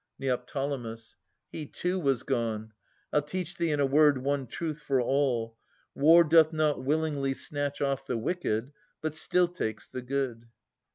Ned. 0.17 0.39
He, 1.51 1.67
too, 1.67 1.99
was 1.99 2.23
gone. 2.23 2.71
I'll 3.13 3.21
teach 3.21 3.57
thee 3.57 3.69
in 3.69 3.79
a 3.79 3.85
word 3.85 4.17
One 4.17 4.47
truth 4.47 4.79
for 4.79 4.99
all. 4.99 5.57
War 5.93 6.23
doth 6.23 6.51
not 6.51 6.83
willingly 6.83 7.35
Snatch 7.35 7.81
off 7.81 8.07
the 8.07 8.17
wicked, 8.17 8.71
but 9.01 9.13
still 9.13 9.47
takes 9.47 9.87
the 9.91 10.01
good. 10.01 10.47